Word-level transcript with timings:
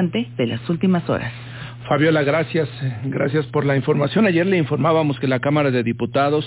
de 0.00 0.46
las 0.46 0.68
últimas 0.70 1.08
horas. 1.10 1.32
Fabiola, 1.88 2.22
gracias. 2.22 2.68
Gracias 3.06 3.46
por 3.46 3.66
la 3.66 3.74
información. 3.74 4.26
Ayer 4.26 4.46
le 4.46 4.56
informábamos 4.56 5.18
que 5.18 5.26
la 5.26 5.40
Cámara 5.40 5.72
de 5.72 5.82
Diputados 5.82 6.44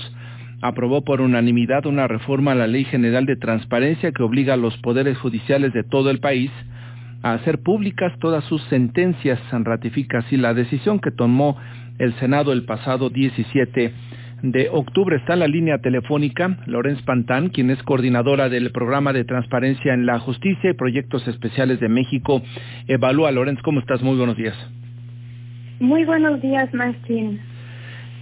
aprobó 0.61 1.03
por 1.03 1.19
unanimidad 1.19 1.85
una 1.85 2.07
reforma 2.07 2.53
a 2.53 2.55
la 2.55 2.67
Ley 2.67 2.85
General 2.85 3.25
de 3.25 3.35
Transparencia 3.35 4.13
que 4.13 4.23
obliga 4.23 4.53
a 4.53 4.57
los 4.57 4.77
poderes 4.77 5.17
judiciales 5.17 5.73
de 5.73 5.83
todo 5.83 6.11
el 6.11 6.19
país 6.19 6.49
a 7.23 7.33
hacer 7.33 7.61
públicas 7.61 8.13
todas 8.21 8.45
sus 8.45 8.63
sentencias. 8.69 9.37
Ratifica 9.51 10.19
así 10.19 10.37
la 10.37 10.53
decisión 10.53 10.99
que 10.99 11.11
tomó 11.11 11.57
el 11.99 12.13
Senado 12.19 12.53
el 12.53 12.63
pasado 12.63 13.09
17 13.09 13.93
de 14.41 14.69
octubre. 14.69 15.15
Está 15.17 15.33
en 15.33 15.39
la 15.39 15.47
línea 15.47 15.79
telefónica 15.79 16.57
Lorenz 16.65 17.01
Pantán, 17.03 17.49
quien 17.49 17.69
es 17.69 17.81
coordinadora 17.83 18.49
del 18.49 18.71
programa 18.71 19.13
de 19.13 19.23
transparencia 19.23 19.93
en 19.93 20.05
la 20.05 20.19
justicia 20.19 20.71
y 20.71 20.73
proyectos 20.73 21.27
especiales 21.27 21.79
de 21.79 21.89
México. 21.89 22.41
Evalúa, 22.87 23.31
Lorenz, 23.31 23.61
¿cómo 23.61 23.79
estás? 23.79 24.01
Muy 24.01 24.17
buenos 24.17 24.37
días. 24.37 24.55
Muy 25.79 26.05
buenos 26.05 26.41
días, 26.41 26.73
Martín. 26.73 27.39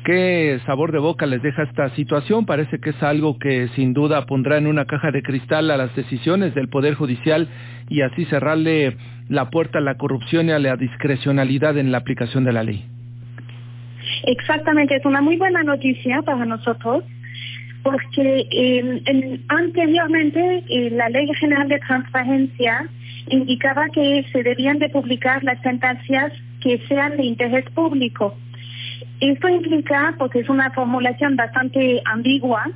¿Qué 0.05 0.59
sabor 0.65 0.91
de 0.93 0.99
boca 0.99 1.25
les 1.25 1.41
deja 1.41 1.63
esta 1.63 1.89
situación? 1.89 2.45
Parece 2.45 2.79
que 2.79 2.91
es 2.91 3.03
algo 3.03 3.37
que 3.37 3.67
sin 3.75 3.93
duda 3.93 4.25
pondrá 4.25 4.57
en 4.57 4.67
una 4.67 4.85
caja 4.85 5.11
de 5.11 5.21
cristal 5.21 5.69
a 5.71 5.77
las 5.77 5.93
decisiones 5.95 6.55
del 6.55 6.69
Poder 6.69 6.95
Judicial 6.95 7.49
y 7.89 8.01
así 8.01 8.25
cerrarle 8.25 8.95
la 9.27 9.49
puerta 9.49 9.79
a 9.79 9.81
la 9.81 9.97
corrupción 9.97 10.47
y 10.47 10.51
a 10.51 10.59
la 10.59 10.77
discrecionalidad 10.77 11.77
en 11.77 11.91
la 11.91 11.99
aplicación 11.99 12.45
de 12.45 12.53
la 12.53 12.63
ley. 12.63 12.85
Exactamente, 14.23 14.95
es 14.95 15.05
una 15.05 15.21
muy 15.21 15.37
buena 15.37 15.63
noticia 15.63 16.21
para 16.21 16.45
nosotros 16.45 17.03
porque 17.83 18.47
eh, 18.51 19.39
anteriormente 19.47 20.63
eh, 20.69 20.89
la 20.91 21.09
Ley 21.09 21.27
General 21.39 21.67
de 21.67 21.79
Transparencia 21.79 22.87
indicaba 23.29 23.87
que 23.93 24.25
se 24.31 24.43
debían 24.43 24.79
de 24.79 24.89
publicar 24.89 25.43
las 25.43 25.61
sentencias 25.61 26.33
que 26.61 26.79
sean 26.87 27.15
de 27.15 27.23
interés 27.23 27.65
público. 27.71 28.35
Esto 29.21 29.47
implica, 29.47 30.13
porque 30.17 30.39
es 30.39 30.49
una 30.49 30.71
formulación 30.71 31.35
bastante 31.35 32.01
ambigua, 32.05 32.69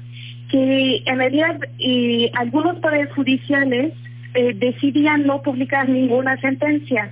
que 0.49 1.03
en 1.05 1.17
realidad 1.17 1.57
eh, 1.79 2.31
algunos 2.35 2.77
poderes 2.77 3.11
judiciales 3.13 3.93
decidían 4.55 5.27
no 5.27 5.43
publicar 5.43 5.87
ninguna 5.87 6.35
sentencia 6.37 7.11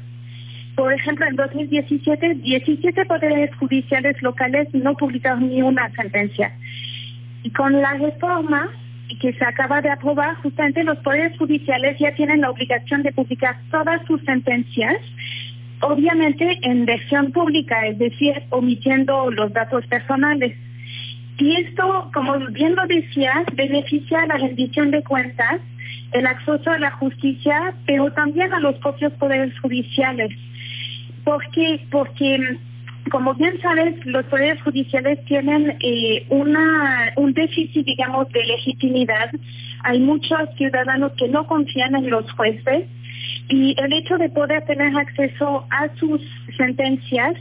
por 0.75 0.93
ejemplo, 0.93 1.25
en 1.27 1.35
2017, 1.35 2.35
17 2.35 3.05
poderes 3.05 3.53
judiciales 3.55 4.21
locales 4.21 4.67
no 4.73 4.95
publicaron 4.95 5.49
ni 5.49 5.61
una 5.61 5.89
sentencia. 5.91 6.53
Y 7.43 7.51
con 7.51 7.81
la 7.81 7.93
reforma 7.93 8.69
que 9.19 9.33
se 9.33 9.43
acaba 9.43 9.81
de 9.81 9.89
aprobar, 9.89 10.35
justamente 10.35 10.83
los 10.83 10.97
poderes 10.99 11.37
judiciales 11.37 11.97
ya 11.99 12.13
tienen 12.15 12.41
la 12.41 12.49
obligación 12.49 13.03
de 13.03 13.11
publicar 13.11 13.59
todas 13.69 14.05
sus 14.05 14.21
sentencias, 14.23 14.95
obviamente 15.81 16.59
en 16.61 16.85
versión 16.85 17.31
pública, 17.31 17.87
es 17.87 17.97
decir, 17.97 18.43
omitiendo 18.49 19.29
los 19.31 19.51
datos 19.53 19.85
personales. 19.87 20.55
Y 21.37 21.55
esto, 21.61 22.09
como 22.13 22.37
bien 22.51 22.75
lo 22.75 22.85
decías, 22.87 23.45
beneficia 23.53 24.21
a 24.21 24.27
la 24.27 24.37
rendición 24.37 24.91
de 24.91 25.03
cuentas, 25.03 25.59
el 26.11 26.25
acceso 26.25 26.69
a 26.69 26.79
la 26.79 26.91
justicia, 26.91 27.73
pero 27.85 28.11
también 28.11 28.53
a 28.53 28.59
los 28.59 28.75
propios 28.75 29.13
poderes 29.13 29.57
judiciales. 29.59 30.31
¿Por 31.23 31.41
qué? 31.51 31.85
Porque, 31.91 32.57
como 33.11 33.33
bien 33.35 33.59
sabes, 33.61 34.05
los 34.05 34.25
poderes 34.25 34.61
judiciales 34.63 35.23
tienen 35.25 35.77
eh, 35.79 36.25
una, 36.29 37.13
un 37.15 37.33
déficit, 37.33 37.85
digamos, 37.85 38.29
de 38.29 38.43
legitimidad. 38.45 39.31
Hay 39.83 39.99
muchos 39.99 40.49
ciudadanos 40.57 41.13
que 41.17 41.27
no 41.27 41.47
confían 41.47 41.95
en 41.95 42.09
los 42.09 42.29
jueces 42.33 42.85
y 43.49 43.75
el 43.77 43.93
hecho 43.93 44.17
de 44.17 44.29
poder 44.29 44.63
tener 44.65 44.95
acceso 44.97 45.65
a 45.69 45.87
sus 45.95 46.21
sentencias 46.57 47.35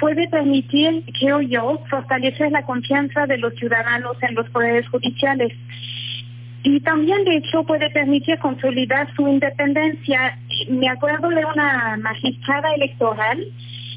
puede 0.00 0.28
permitir, 0.28 1.04
creo 1.18 1.40
yo, 1.42 1.80
fortalecer 1.88 2.50
la 2.50 2.64
confianza 2.64 3.26
de 3.26 3.38
los 3.38 3.54
ciudadanos 3.54 4.16
en 4.22 4.34
los 4.34 4.48
poderes 4.50 4.88
judiciales. 4.88 5.52
Y 6.64 6.80
también, 6.80 7.24
de 7.24 7.36
hecho, 7.36 7.64
puede 7.64 7.90
permitir 7.90 8.38
consolidar 8.38 9.12
su 9.14 9.26
independencia. 9.26 10.38
Me 10.68 10.88
acuerdo 10.88 11.28
de 11.28 11.44
una 11.44 11.96
magistrada 11.96 12.72
electoral, 12.74 13.44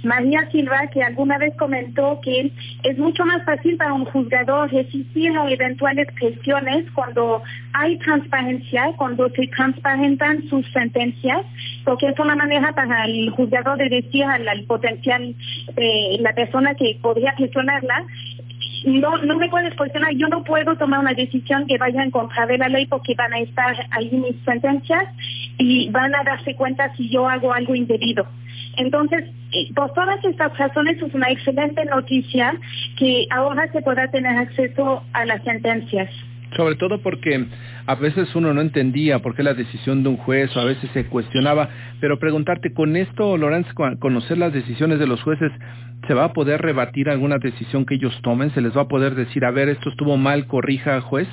María 0.03 0.49
Silva, 0.51 0.87
que 0.93 1.03
alguna 1.03 1.37
vez 1.37 1.53
comentó 1.57 2.19
que 2.21 2.51
es 2.83 2.97
mucho 2.97 3.25
más 3.25 3.43
fácil 3.43 3.75
para 3.75 3.93
un 3.93 4.05
juzgador 4.05 4.71
resistir 4.71 5.35
a 5.35 5.49
eventuales 5.49 6.07
presiones 6.13 6.85
cuando 6.93 7.41
hay 7.73 7.97
transparencia, 7.97 8.93
cuando 8.97 9.29
se 9.29 9.47
transparentan 9.47 10.47
sus 10.47 10.65
sentencias, 10.71 11.45
porque 11.83 12.07
es 12.07 12.19
una 12.19 12.35
manera 12.35 12.71
para 12.73 13.05
el 13.05 13.31
juzgador 13.31 13.77
de 13.77 13.89
decir 13.89 14.23
al, 14.23 14.63
potencial, 14.65 15.35
eh, 15.75 16.17
la 16.19 16.33
persona 16.33 16.75
que 16.75 16.97
podría 17.01 17.33
presionarla, 17.35 18.05
no, 18.85 19.17
no 19.17 19.37
me 19.37 19.49
puedes 19.49 19.73
cuestionar, 19.75 20.13
yo 20.13 20.27
no 20.27 20.43
puedo 20.43 20.75
tomar 20.75 20.99
una 20.99 21.13
decisión 21.13 21.65
que 21.65 21.77
vaya 21.77 22.03
en 22.03 22.11
contra 22.11 22.45
de 22.45 22.57
la 22.57 22.69
ley 22.69 22.85
porque 22.85 23.15
van 23.15 23.33
a 23.33 23.39
estar 23.39 23.75
ahí 23.91 24.09
mis 24.11 24.35
sentencias 24.45 25.05
y 25.57 25.89
van 25.89 26.13
a 26.15 26.23
darse 26.23 26.55
cuenta 26.55 26.93
si 26.95 27.09
yo 27.09 27.27
hago 27.27 27.53
algo 27.53 27.75
indebido. 27.75 28.27
Entonces, 28.77 29.25
eh, 29.51 29.73
por 29.73 29.93
todas 29.93 30.23
estas 30.23 30.57
razones 30.57 31.01
es 31.01 31.13
una 31.13 31.29
excelente 31.29 31.85
noticia 31.85 32.53
que 32.97 33.25
ahora 33.31 33.71
se 33.71 33.81
pueda 33.81 34.07
tener 34.09 34.37
acceso 34.37 35.03
a 35.13 35.25
las 35.25 35.43
sentencias. 35.43 36.09
Sobre 36.55 36.75
todo 36.75 37.01
porque 37.01 37.45
a 37.85 37.95
veces 37.95 38.33
uno 38.35 38.53
no 38.53 38.61
entendía 38.61 39.19
por 39.19 39.35
qué 39.35 39.43
la 39.43 39.53
decisión 39.53 40.03
de 40.03 40.09
un 40.09 40.17
juez 40.17 40.55
o 40.55 40.59
a 40.59 40.65
veces 40.65 40.89
se 40.93 41.05
cuestionaba, 41.07 41.69
pero 41.99 42.19
preguntarte, 42.19 42.73
con 42.73 42.95
esto, 42.95 43.37
Lorenz, 43.37 43.67
conocer 43.99 44.37
las 44.37 44.53
decisiones 44.53 44.99
de 44.99 45.07
los 45.07 45.21
jueces, 45.21 45.51
¿se 46.07 46.13
va 46.13 46.25
a 46.25 46.33
poder 46.33 46.61
rebatir 46.61 47.09
alguna 47.09 47.37
decisión 47.37 47.85
que 47.85 47.95
ellos 47.95 48.17
tomen? 48.21 48.51
¿Se 48.51 48.61
les 48.61 48.75
va 48.75 48.81
a 48.81 48.87
poder 48.87 49.15
decir, 49.15 49.43
a 49.43 49.51
ver, 49.51 49.69
esto 49.69 49.89
estuvo 49.89 50.17
mal, 50.17 50.47
corrija, 50.47 51.01
juez? 51.01 51.27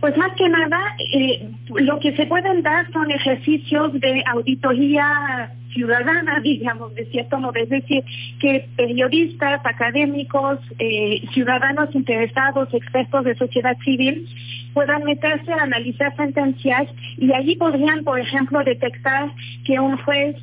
Pues 0.00 0.16
más 0.16 0.32
que 0.36 0.48
nada, 0.48 0.80
eh, 1.14 1.48
lo 1.76 2.00
que 2.00 2.16
se 2.16 2.26
pueden 2.26 2.62
dar 2.62 2.90
son 2.92 3.10
ejercicios 3.10 3.92
de 4.00 4.24
auditoría 4.26 5.52
ciudadana, 5.72 6.40
digamos, 6.42 6.94
de 6.94 7.06
cierto 7.06 7.38
modo, 7.38 7.54
es 7.56 7.68
decir, 7.68 8.04
que 8.40 8.66
periodistas, 8.76 9.60
académicos, 9.64 10.58
eh, 10.78 11.22
ciudadanos 11.32 11.94
interesados, 11.94 12.72
expertos 12.72 13.24
de 13.24 13.34
sociedad 13.36 13.76
civil, 13.84 14.28
puedan 14.74 15.04
meterse 15.04 15.52
a 15.52 15.62
analizar 15.62 16.14
sentencias 16.16 16.88
y 17.18 17.32
allí 17.32 17.56
podrían, 17.56 18.04
por 18.04 18.18
ejemplo, 18.18 18.62
detectar 18.64 19.30
que 19.64 19.78
un 19.78 19.96
juez 19.98 20.36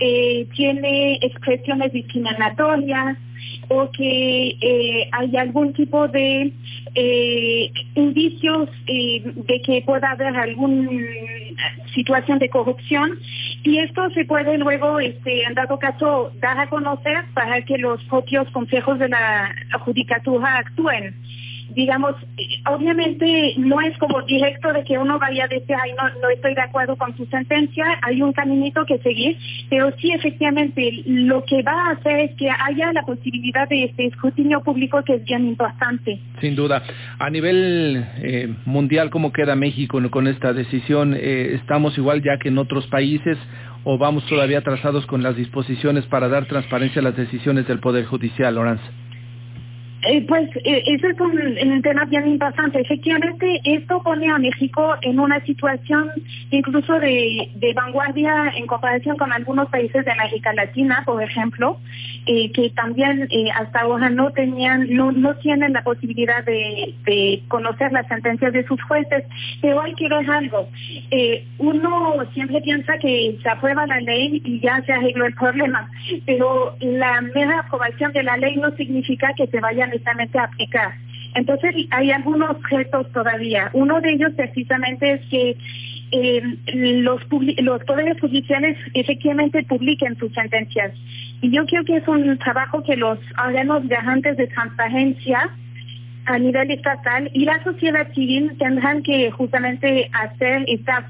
eh, 0.00 0.46
tiene 0.54 1.18
expresiones 1.22 1.92
discriminatorias, 1.92 3.18
o 3.68 3.90
que 3.90 4.56
eh, 4.60 5.08
hay 5.12 5.36
algún 5.36 5.72
tipo 5.72 6.08
de 6.08 6.52
indicios 7.94 8.68
de 8.86 9.62
que 9.64 9.82
pueda 9.84 10.12
haber 10.12 10.36
alguna 10.36 10.90
situación 11.94 12.38
de 12.38 12.48
corrupción. 12.48 13.18
Y 13.62 13.78
esto 13.78 14.10
se 14.10 14.24
puede 14.24 14.58
luego, 14.58 14.73
este, 15.00 15.44
en 15.44 15.54
dado 15.54 15.78
caso, 15.78 16.32
dar 16.40 16.58
a 16.58 16.68
conocer 16.68 17.24
para 17.34 17.62
que 17.62 17.78
los 17.78 18.02
propios 18.04 18.48
consejos 18.50 18.98
de 18.98 19.08
la 19.08 19.54
judicatura 19.80 20.58
actúen 20.58 21.14
digamos, 21.70 22.14
obviamente 22.70 23.54
no 23.58 23.80
es 23.80 23.96
como 23.98 24.22
directo 24.22 24.72
de 24.72 24.84
que 24.84 24.98
uno 24.98 25.18
vaya 25.18 25.44
a 25.44 25.48
decir, 25.48 25.74
ay, 25.82 25.92
no, 25.92 26.20
no 26.20 26.28
estoy 26.30 26.54
de 26.54 26.62
acuerdo 26.62 26.96
con 26.96 27.16
su 27.16 27.26
sentencia, 27.26 27.84
hay 28.02 28.22
un 28.22 28.32
caminito 28.32 28.84
que 28.86 28.98
seguir, 28.98 29.36
pero 29.70 29.90
sí 29.98 30.12
efectivamente 30.12 31.02
lo 31.06 31.44
que 31.44 31.62
va 31.62 31.88
a 31.88 31.90
hacer 31.92 32.20
es 32.20 32.36
que 32.36 32.48
haya 32.50 32.92
la 32.92 33.02
posibilidad 33.02 33.68
de 33.68 33.84
este 33.84 34.06
escrutinio 34.06 34.62
público 34.62 35.02
que 35.04 35.14
es 35.14 35.24
bien 35.24 35.46
importante. 35.46 36.20
Sin 36.40 36.54
duda. 36.54 36.82
A 37.18 37.30
nivel 37.30 38.04
eh, 38.18 38.54
mundial, 38.64 39.10
¿cómo 39.10 39.32
queda 39.32 39.54
México 39.54 40.00
con 40.10 40.26
esta 40.26 40.52
decisión? 40.52 41.14
Eh, 41.14 41.54
¿Estamos 41.54 41.96
igual 41.98 42.22
ya 42.22 42.38
que 42.38 42.48
en 42.48 42.58
otros 42.58 42.86
países 42.88 43.38
o 43.84 43.98
vamos 43.98 44.24
todavía 44.26 44.58
atrasados 44.58 45.06
con 45.06 45.22
las 45.22 45.36
disposiciones 45.36 46.06
para 46.06 46.28
dar 46.28 46.46
transparencia 46.46 47.00
a 47.00 47.04
las 47.04 47.16
decisiones 47.16 47.66
del 47.68 47.80
Poder 47.80 48.06
Judicial, 48.06 48.54
Lorenz? 48.54 48.80
Eh, 50.06 50.24
pues 50.28 50.50
eh, 50.64 50.82
eso 50.86 51.08
es 51.08 51.20
un, 51.20 51.82
tema 51.82 52.04
bien 52.04 52.28
importante. 52.28 52.80
Efectivamente, 52.80 53.60
esto 53.64 54.02
pone 54.02 54.30
a 54.30 54.38
México 54.38 54.94
en 55.00 55.18
una 55.18 55.42
situación 55.44 56.10
incluso 56.50 56.98
de, 56.98 57.50
vanguardia 57.74 58.52
en 58.56 58.66
comparación 58.66 59.16
con 59.16 59.32
algunos 59.32 59.68
países 59.70 60.04
de 60.04 60.12
América 60.12 60.52
Latina, 60.52 61.02
por 61.06 61.22
ejemplo, 61.22 61.78
eh, 62.26 62.52
que 62.52 62.70
también 62.70 63.28
hasta 63.54 63.80
ahora 63.80 64.10
no 64.10 64.30
tenían, 64.30 64.86
no, 64.94 65.10
no 65.10 65.34
tienen 65.36 65.72
la 65.72 65.82
posibilidad 65.82 66.44
de, 66.44 66.94
de, 67.04 67.42
conocer 67.48 67.90
las 67.92 68.06
sentencias 68.06 68.52
de 68.52 68.66
sus 68.66 68.80
jueces. 68.82 69.24
Pero 69.62 69.80
hay 69.80 69.94
que 69.94 70.08
ver 70.08 70.30
algo. 70.30 70.68
uno 71.58 72.14
siempre 72.34 72.60
piensa 72.60 72.98
que 72.98 73.38
se 73.42 73.48
aprueba 73.48 73.86
la 73.86 74.00
ley 74.00 74.40
y 74.44 74.60
ya 74.60 74.82
se 74.82 74.92
arregló 74.92 75.26
el 75.26 75.34
problema, 75.34 75.88
pero 76.26 76.76
la 76.80 77.20
mera 77.20 77.60
aprobación 77.60 78.12
de 78.12 78.22
la 78.22 78.36
ley 78.36 78.56
no 78.56 78.70
significa 78.76 79.32
que 79.36 79.46
se 79.46 79.60
vayan 79.60 79.93
precisamente 79.94 80.38
aplicar. 80.38 80.92
Entonces 81.34 81.74
hay 81.90 82.10
algunos 82.10 82.56
retos 82.70 83.10
todavía. 83.12 83.70
Uno 83.72 84.00
de 84.00 84.12
ellos 84.12 84.32
precisamente 84.36 85.14
es 85.14 85.20
que 85.28 85.56
eh, 86.12 86.42
los, 86.74 87.20
los 87.58 87.84
poderes 87.84 88.20
judiciales 88.20 88.76
efectivamente 88.94 89.64
publiquen 89.64 90.16
sus 90.16 90.32
sentencias. 90.32 90.92
Y 91.40 91.50
yo 91.50 91.66
creo 91.66 91.84
que 91.84 91.96
es 91.96 92.06
un 92.06 92.38
trabajo 92.38 92.82
que 92.82 92.96
los 92.96 93.18
órganos 93.44 93.86
garantes 93.88 94.36
de 94.36 94.46
transparencia 94.46 95.50
a 96.26 96.38
nivel 96.38 96.70
estatal 96.70 97.30
y 97.34 97.44
la 97.44 97.62
sociedad 97.64 98.10
civil 98.14 98.52
tendrán 98.58 99.02
que 99.02 99.30
justamente 99.32 100.08
hacer 100.12 100.64
esta 100.68 101.06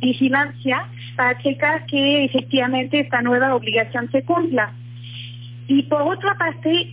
vigilancia 0.00 0.88
para 1.16 1.38
checar 1.38 1.86
que 1.86 2.24
efectivamente 2.24 3.00
esta 3.00 3.22
nueva 3.22 3.54
obligación 3.54 4.10
se 4.10 4.22
cumpla. 4.24 4.72
Y 5.68 5.82
por 5.84 6.02
otra 6.02 6.34
parte, 6.34 6.90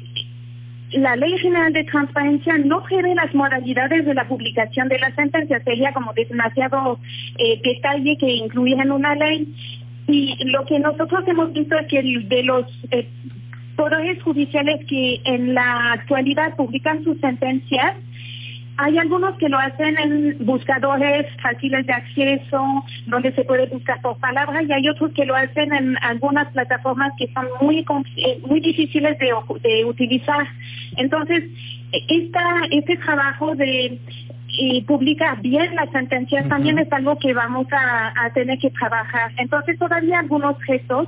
la 0.94 1.16
Ley 1.16 1.38
General 1.40 1.72
de 1.74 1.84
Transparencia 1.86 2.58
no 2.58 2.84
prevé 2.84 3.16
las 3.16 3.34
modalidades 3.34 4.06
de 4.06 4.14
la 4.14 4.28
publicación 4.28 4.88
de 4.90 5.00
las 5.00 5.14
sentencias. 5.16 5.64
Sería 5.64 5.94
como 5.94 6.14
demasiado 6.14 7.00
eh, 7.38 7.60
detalle 7.64 8.18
que 8.18 8.30
incluye 8.30 8.74
en 8.74 8.92
una 8.92 9.16
ley. 9.16 9.48
Y 10.08 10.38
lo 10.46 10.66
que 10.66 10.80
nosotros 10.80 11.24
hemos 11.28 11.54
visto 11.54 11.78
es 11.78 11.88
que 11.88 12.02
de 12.04 12.44
los 12.44 12.66
eh, 12.92 13.08
poderes 13.76 14.22
judiciales 14.22 14.86
que 14.88 15.22
en 15.24 15.54
la 15.54 15.94
actualidad 15.94 16.56
publican 16.56 17.04
sus 17.04 17.20
sentencias, 17.20 17.96
hay 18.78 18.98
algunos 18.98 19.38
que 19.38 19.50
lo 19.50 19.60
hacen 19.60 19.98
en 19.98 20.46
buscadores 20.46 21.28
fáciles 21.42 21.86
de 21.86 21.94
acceso, 21.94 22.84
donde 23.06 23.32
se 23.34 23.44
puede 23.44 23.68
buscar 23.68 24.02
por 24.02 24.18
palabra, 24.18 24.64
y 24.64 24.72
hay 24.72 24.90
otros 24.90 25.12
que 25.14 25.26
lo 25.26 25.36
hacen 25.36 25.74
en 25.74 25.98
algunas 26.02 26.52
plataformas 26.54 27.14
que 27.18 27.32
son 27.34 27.48
muy 27.62 27.86
eh, 28.16 28.40
muy 28.48 28.60
difíciles 28.60 29.18
de, 29.20 29.84
utilizar. 29.86 30.48
Entonces, 30.98 31.44
esta, 32.08 32.44
este 32.72 32.98
trabajo 32.98 33.56
de 33.56 34.00
publicar 34.88 35.42
bien 35.42 35.74
las 35.76 35.90
sentencias 35.92 36.48
también 36.48 36.78
es 36.78 36.92
algo 36.94 37.18
que 37.18 37.34
vamos 37.34 37.66
a, 37.72 38.14
a 38.26 38.34
tener 38.34 38.60
que 38.60 38.70
trabajar. 38.72 39.32
Entonces, 39.38 39.78
todavía 39.78 40.20
algunos 40.20 40.62
gestos 40.64 41.08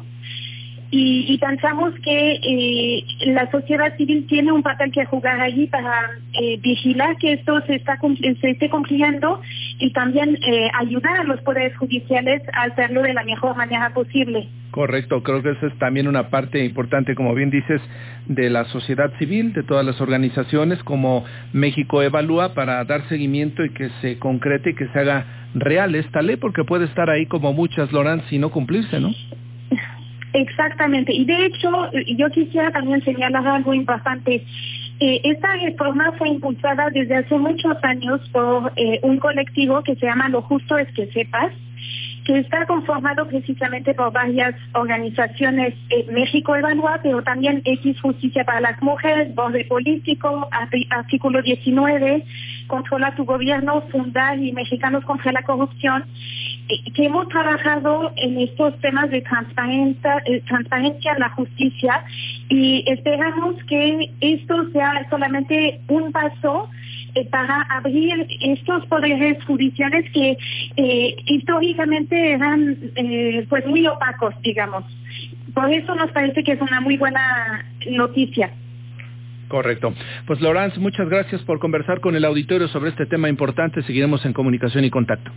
y, 0.91 1.37
pensamos 1.39 1.93
que 2.03 2.39
eh, 2.41 3.03
la 3.27 3.49
sociedad 3.51 3.95
civil 3.97 4.25
tiene 4.27 4.51
un 4.51 4.63
papel 4.63 4.91
que 4.91 5.05
jugar 5.05 5.39
allí 5.41 5.67
para 5.67 6.11
eh, 6.33 6.57
vigilar 6.61 7.17
que 7.17 7.33
esto 7.33 7.59
se, 7.67 7.75
está, 7.75 7.99
se 8.41 8.49
esté 8.49 8.69
cumpliendo 8.69 9.41
y 9.79 9.91
también 9.93 10.37
eh, 10.47 10.69
ayudar 10.79 11.19
a 11.19 11.23
los 11.23 11.41
poderes 11.41 11.75
judiciales 11.77 12.41
a 12.53 12.63
hacerlo 12.63 13.01
de 13.01 13.13
la 13.13 13.23
mejor 13.23 13.55
manera 13.55 13.93
posible. 13.93 14.47
Correcto, 14.71 15.23
creo 15.23 15.41
que 15.41 15.51
esa 15.51 15.67
es 15.67 15.77
también 15.79 16.07
una 16.07 16.29
parte 16.29 16.63
importante, 16.63 17.15
como 17.15 17.33
bien 17.33 17.49
dices, 17.49 17.81
de 18.27 18.49
la 18.49 18.65
sociedad 18.65 19.11
civil, 19.17 19.53
de 19.53 19.63
todas 19.63 19.85
las 19.85 19.99
organizaciones 20.01 20.83
como 20.83 21.23
México 21.53 22.01
Evalúa 22.01 22.53
para 22.53 22.83
dar 22.83 23.07
seguimiento 23.07 23.63
y 23.63 23.73
que 23.73 23.89
se 24.01 24.19
concrete 24.19 24.71
y 24.71 24.75
que 24.75 24.87
se 24.87 24.99
haga 24.99 25.25
real 25.55 25.95
esta 25.95 26.21
ley, 26.21 26.35
porque 26.35 26.63
puede 26.63 26.85
estar 26.85 27.09
ahí 27.09 27.25
como 27.25 27.53
muchas, 27.53 27.91
Loran, 27.91 28.21
y 28.29 28.37
no 28.37 28.51
cumplirse, 28.51 28.99
¿no? 28.99 29.11
Exactamente. 30.35 31.13
Y 31.13 31.23
de 31.23 31.45
hecho, 31.45 31.69
yo 32.17 32.29
quisiera 32.29 32.69
también 32.69 33.01
señalar 33.05 33.47
algo 33.47 33.73
importante. 33.73 34.43
Eh, 34.99 35.21
esta 35.23 35.55
reforma 35.55 36.11
fue 36.17 36.27
impulsada 36.27 36.89
desde 36.89 37.15
hace 37.15 37.37
muchos 37.37 37.77
años 37.83 38.19
por 38.33 38.73
eh, 38.75 38.99
un 39.03 39.17
colectivo 39.17 39.81
que 39.81 39.95
se 39.95 40.05
llama 40.05 40.27
Lo 40.27 40.41
Justo 40.41 40.77
es 40.77 40.91
que 40.93 41.07
sepas, 41.13 41.53
que 42.25 42.39
está 42.39 42.65
conformado 42.65 43.27
precisamente 43.27 43.93
por 43.93 44.11
varias 44.11 44.55
organizaciones 44.73 45.75
eh, 45.91 46.07
México 46.11 46.55
Evalúa, 46.55 46.99
pero 47.03 47.21
también 47.21 47.61
X 47.63 48.01
Justicia 48.01 48.43
para 48.43 48.61
las 48.61 48.81
Mujeres, 48.81 49.33
Borde 49.35 49.63
Político, 49.65 50.49
Artículo 50.89 51.43
19, 51.43 52.25
Controla 52.65 53.13
tu 53.15 53.25
Gobierno, 53.25 53.81
Fundar 53.91 54.39
y 54.39 54.51
Mexicanos 54.53 55.05
contra 55.05 55.31
la 55.31 55.43
Corrupción, 55.43 56.03
eh, 56.67 56.91
que 56.95 57.05
hemos 57.05 57.29
trabajado 57.29 58.11
en 58.15 58.39
estos 58.39 58.79
temas 58.79 59.11
de 59.11 59.21
transparencia, 59.21 60.23
eh, 60.25 60.41
transparencia 60.47 61.13
en 61.13 61.19
la 61.19 61.29
justicia 61.29 62.03
y 62.49 62.83
esperamos 62.87 63.55
que 63.65 64.09
esto 64.19 64.71
sea 64.71 65.07
solamente 65.11 65.79
un 65.89 66.11
paso 66.11 66.69
eh, 67.15 67.25
para 67.31 67.61
abrir 67.69 68.27
estos 68.41 68.85
poderes 68.87 69.41
judiciales 69.45 70.03
que 70.11 70.37
eh, 70.75 71.15
eran 72.15 72.77
eh, 72.95 73.45
pues 73.49 73.65
muy 73.65 73.85
opacos, 73.87 74.33
digamos. 74.41 74.83
Por 75.53 75.71
eso 75.71 75.95
nos 75.95 76.11
parece 76.11 76.43
que 76.43 76.53
es 76.53 76.61
una 76.61 76.81
muy 76.81 76.97
buena 76.97 77.65
noticia. 77.89 78.51
Correcto. 79.47 79.93
Pues 80.25 80.41
Laurence, 80.41 80.79
muchas 80.79 81.07
gracias 81.07 81.41
por 81.43 81.59
conversar 81.59 81.99
con 81.99 82.15
el 82.15 82.25
auditorio 82.25 82.67
sobre 82.67 82.89
este 82.89 83.05
tema 83.05 83.29
importante. 83.29 83.83
Seguiremos 83.83 84.25
en 84.25 84.33
comunicación 84.33 84.83
y 84.85 84.89
contacto. 84.89 85.31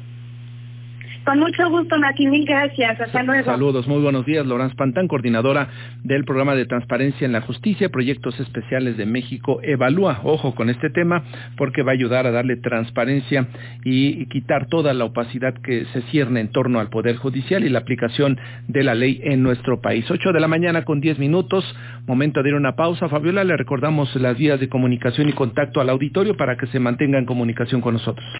Con 1.28 1.40
mucho 1.40 1.68
gusto, 1.68 1.98
Mati, 1.98 2.26
mil 2.26 2.46
gracias. 2.46 2.98
Hasta 2.98 3.22
luego. 3.22 3.44
Saludos, 3.44 3.86
muy 3.86 4.00
buenos 4.00 4.24
días. 4.24 4.46
Laurence 4.46 4.74
Pantán, 4.74 5.08
coordinadora 5.08 5.68
del 6.02 6.24
programa 6.24 6.54
de 6.54 6.64
transparencia 6.64 7.26
en 7.26 7.32
la 7.32 7.42
justicia, 7.42 7.90
proyectos 7.90 8.40
especiales 8.40 8.96
de 8.96 9.04
México 9.04 9.60
Evalúa. 9.62 10.22
Ojo 10.24 10.54
con 10.54 10.70
este 10.70 10.88
tema 10.88 11.22
porque 11.58 11.82
va 11.82 11.92
a 11.92 11.96
ayudar 11.96 12.26
a 12.26 12.30
darle 12.30 12.56
transparencia 12.56 13.46
y 13.84 14.24
quitar 14.30 14.68
toda 14.68 14.94
la 14.94 15.04
opacidad 15.04 15.52
que 15.62 15.84
se 15.92 16.00
cierne 16.04 16.40
en 16.40 16.48
torno 16.48 16.80
al 16.80 16.88
Poder 16.88 17.16
Judicial 17.16 17.62
y 17.62 17.68
la 17.68 17.80
aplicación 17.80 18.38
de 18.66 18.82
la 18.82 18.94
ley 18.94 19.20
en 19.22 19.42
nuestro 19.42 19.82
país. 19.82 20.10
Ocho 20.10 20.32
de 20.32 20.40
la 20.40 20.48
mañana 20.48 20.86
con 20.86 21.02
diez 21.02 21.18
minutos, 21.18 21.62
momento 22.06 22.42
de 22.42 22.48
ir 22.48 22.54
a 22.54 22.58
una 22.58 22.74
pausa. 22.74 23.06
Fabiola, 23.10 23.44
le 23.44 23.54
recordamos 23.58 24.16
las 24.16 24.38
vías 24.38 24.58
de 24.60 24.70
comunicación 24.70 25.28
y 25.28 25.34
contacto 25.34 25.82
al 25.82 25.90
auditorio 25.90 26.38
para 26.38 26.56
que 26.56 26.68
se 26.68 26.80
mantenga 26.80 27.18
en 27.18 27.26
comunicación 27.26 27.82
con 27.82 27.92
nosotros. 27.92 28.26